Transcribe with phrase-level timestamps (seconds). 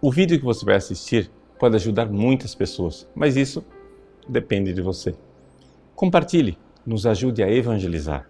[0.00, 3.64] O vídeo que você vai assistir pode ajudar muitas pessoas, mas isso
[4.28, 5.14] depende de você.
[5.94, 8.28] Compartilhe, nos ajude a evangelizar.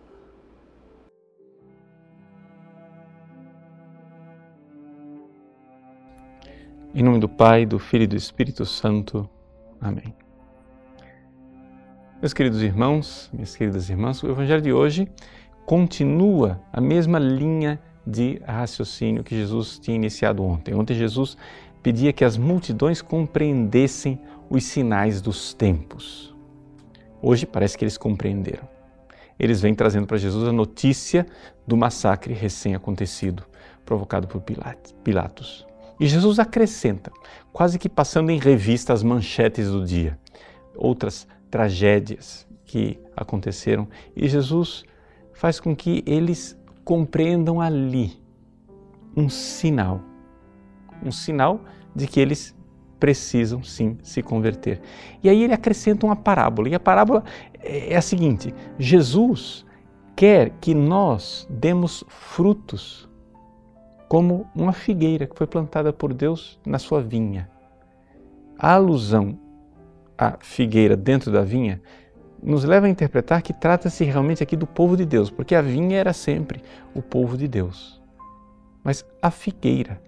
[6.95, 9.29] Em nome do Pai, do Filho e do Espírito Santo.
[9.81, 10.15] Amém.
[12.21, 15.07] Meus queridos irmãos, minhas queridas irmãs, o Evangelho de hoje
[15.67, 20.75] continua a mesma linha de raciocínio que Jesus tinha iniciado ontem.
[20.75, 21.37] Ontem Jesus
[21.83, 26.35] pedia que as multidões compreendessem os sinais dos tempos.
[27.21, 28.69] Hoje parece que eles compreenderam.
[29.39, 31.27] Eles vêm trazendo para Jesus a notícia
[31.67, 33.43] do massacre recém-acontecido,
[33.85, 35.67] provocado por Pilatos.
[35.99, 37.11] E Jesus acrescenta,
[37.53, 40.19] quase que passando em revista as manchetes do dia,
[40.75, 44.85] outras tragédias que aconteceram, e Jesus
[45.33, 46.56] faz com que eles
[46.87, 48.13] compreendam ali
[49.17, 50.01] um sinal,
[51.05, 51.61] um sinal
[51.93, 52.57] de que eles
[53.01, 54.81] precisam sim se converter.
[55.21, 57.25] E aí ele acrescenta uma parábola, e a parábola
[57.61, 59.67] é a seguinte: Jesus
[60.15, 63.11] quer que nós demos frutos
[64.09, 67.51] como uma figueira que foi plantada por Deus na sua vinha.
[68.57, 69.37] A alusão
[70.17, 71.83] à figueira dentro da vinha
[72.43, 75.99] nos leva a interpretar que trata-se realmente aqui do povo de Deus, porque a vinha
[75.99, 76.63] era sempre
[76.95, 78.01] o povo de Deus.
[78.85, 80.01] Mas a figueira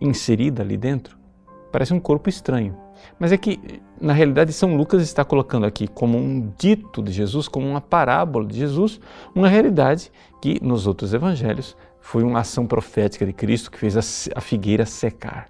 [0.00, 1.16] inserida ali dentro
[1.70, 2.76] parece um corpo estranho.
[3.18, 7.48] Mas é que, na realidade, São Lucas está colocando aqui como um dito de Jesus,
[7.48, 9.00] como uma parábola de Jesus,
[9.34, 14.40] uma realidade que nos outros evangelhos foi uma ação profética de Cristo que fez a
[14.40, 15.48] figueira secar.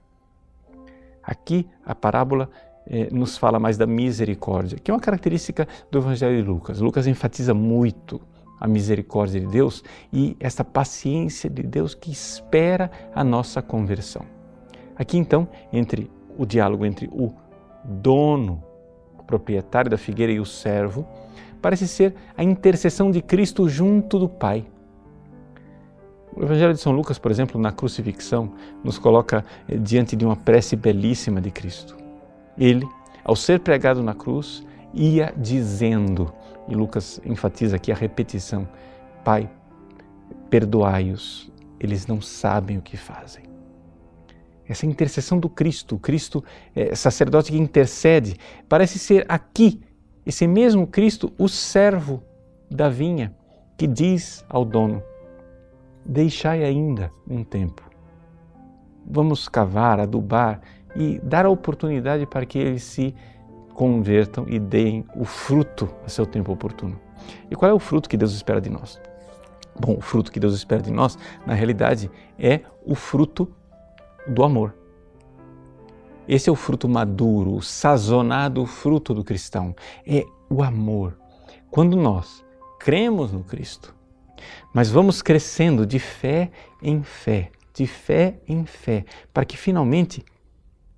[1.23, 2.51] Aqui a parábola
[2.87, 6.81] eh, nos fala mais da misericórdia, que é uma característica do Evangelho de Lucas.
[6.81, 8.21] Lucas enfatiza muito
[8.61, 14.23] a misericórdia de Deus e essa paciência de Deus que espera a nossa conversão.
[14.97, 17.33] Aqui então, entre o diálogo entre o
[17.85, 18.63] dono,
[19.19, 21.07] o proprietário da figueira e o servo,
[21.63, 24.67] parece ser a intercessão de Cristo junto do Pai.
[26.37, 28.53] O Evangelho de São Lucas, por exemplo, na crucifixão,
[28.85, 32.00] nos coloca eh, diante de uma prece belíssima de Cristo.
[32.61, 32.87] Ele,
[33.25, 36.31] ao ser pregado na cruz, ia dizendo,
[36.69, 38.69] e Lucas enfatiza aqui a repetição:
[39.25, 39.51] Pai,
[40.51, 41.51] perdoai-os,
[41.81, 43.45] eles não sabem o que fazem.
[44.69, 46.45] Essa intercessão do Cristo, o Cristo
[46.77, 48.37] é, sacerdote que intercede,
[48.69, 49.81] parece ser aqui,
[50.25, 52.23] esse mesmo Cristo, o servo
[52.71, 53.35] da vinha,
[53.77, 55.03] que diz ao dono:
[56.05, 57.83] Deixai ainda um tempo.
[59.05, 60.61] Vamos cavar, adubar
[60.95, 63.15] e dar a oportunidade para que eles se
[63.75, 66.99] convertam e deem o fruto a seu tempo oportuno.
[67.51, 69.01] E qual é o fruto que Deus espera de nós?
[69.79, 73.51] Bom, o fruto que Deus espera de nós, na realidade, é o fruto
[74.27, 74.75] do amor.
[76.29, 79.75] Esse é o fruto maduro, o sazonado fruto do cristão.
[80.07, 81.17] É o amor.
[81.71, 82.45] Quando nós
[82.79, 83.95] cremos no Cristo,
[84.73, 86.51] mas vamos crescendo de fé
[86.83, 90.25] em fé, de fé em fé, para que finalmente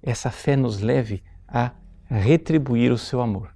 [0.03, 1.73] essa fé nos leve a
[2.09, 3.55] retribuir o seu amor.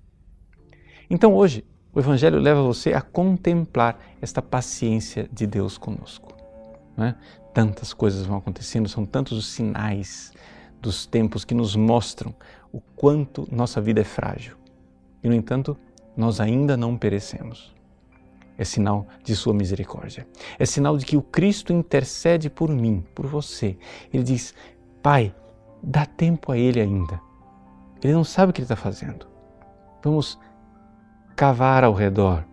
[1.08, 6.34] Então hoje, o Evangelho leva você a contemplar esta paciência de Deus conosco.
[6.98, 7.14] É?
[7.56, 10.30] tantas coisas vão acontecendo, são tantos os sinais
[10.78, 12.34] dos tempos que nos mostram
[12.70, 14.58] o quanto nossa vida é frágil.
[15.24, 15.74] E, no entanto,
[16.14, 17.74] nós ainda não perecemos.
[18.58, 20.28] É sinal de Sua misericórdia.
[20.58, 23.78] É sinal de que o Cristo intercede por mim, por você.
[24.12, 24.54] Ele diz:
[25.02, 25.34] Pai,
[25.82, 27.20] dá tempo a Ele ainda.
[28.02, 29.26] Ele não sabe o que Ele está fazendo.
[30.02, 30.38] Vamos
[31.34, 32.44] cavar ao redor.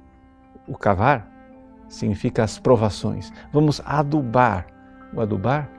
[0.68, 1.30] O cavar
[1.88, 3.32] significa as provações.
[3.52, 4.68] Vamos adubar
[5.14, 5.70] o adubar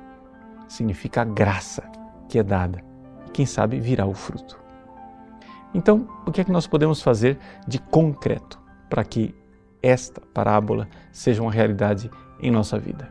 [0.68, 1.82] significa a graça
[2.28, 2.82] que é dada.
[3.32, 4.58] Quem sabe virá o fruto.
[5.74, 9.34] Então, o que é que nós podemos fazer de concreto para que
[9.82, 12.08] esta parábola seja uma realidade
[12.40, 13.10] em nossa vida?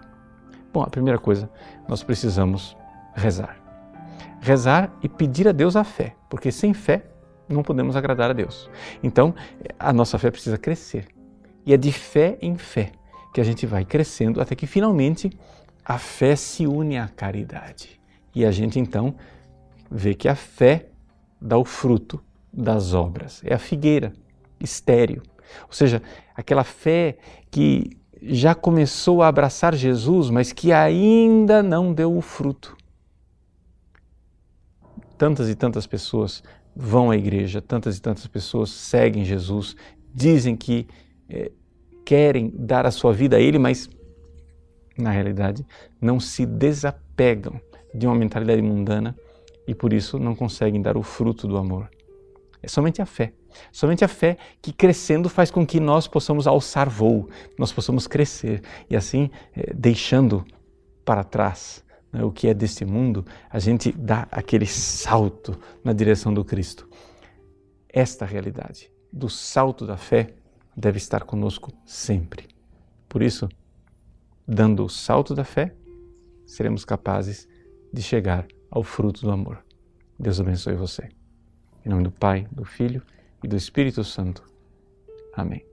[0.71, 1.49] Bom, a primeira coisa,
[1.87, 2.75] nós precisamos
[3.13, 3.62] rezar.
[4.43, 7.05] Rezar e pedir a Deus a fé, porque sem fé
[7.47, 8.69] não podemos agradar a Deus.
[9.01, 9.33] Então,
[9.79, 11.07] a nossa fé precisa crescer.
[11.65, 12.91] E é de fé em fé
[13.33, 15.31] que a gente vai crescendo até que finalmente
[15.85, 18.01] a fé se une à caridade.
[18.35, 19.15] E a gente então
[19.89, 20.87] vê que a fé
[21.41, 22.21] dá o fruto
[22.51, 23.41] das obras.
[23.45, 24.11] É a figueira
[24.59, 25.21] estéril.
[25.67, 26.01] Ou seja,
[26.35, 27.17] aquela fé
[27.49, 27.91] que
[28.21, 32.75] já começou a abraçar Jesus, mas que ainda não deu o fruto.
[35.23, 36.43] Tantas e tantas pessoas
[36.75, 39.73] vão à igreja, tantas e tantas pessoas seguem Jesus,
[40.13, 40.85] dizem que
[41.29, 41.49] é,
[42.05, 43.89] querem dar a sua vida a Ele, mas
[44.97, 45.65] na realidade,
[46.01, 47.57] não se desapegam
[47.95, 49.15] de uma mentalidade mundana
[49.65, 51.89] e por isso não conseguem dar o fruto do amor.
[52.61, 53.31] É somente a fé.
[53.71, 58.61] Somente a fé que crescendo faz com que nós possamos alçar voo, nós possamos crescer
[58.89, 60.43] e assim, eh, deixando
[61.05, 61.81] para trás
[62.13, 66.87] né, o que é deste mundo, a gente dá aquele salto na direção do Cristo.
[67.89, 70.35] Esta realidade do salto da fé
[70.77, 72.47] deve estar conosco sempre.
[73.09, 73.49] Por isso,
[74.47, 75.75] dando o salto da fé,
[76.45, 77.47] seremos capazes
[77.91, 79.63] de chegar ao fruto do amor.
[80.19, 81.09] Deus abençoe você.
[81.85, 83.01] Em nome do Pai, do Filho
[83.43, 84.43] e do Espírito Santo.
[85.35, 85.65] Amém.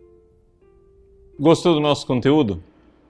[1.39, 2.63] Gostou do nosso conteúdo?